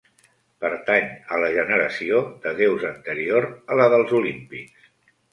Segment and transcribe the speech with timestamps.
[0.63, 4.89] Pertany a la generació de déus anterior a la dels Olímpics.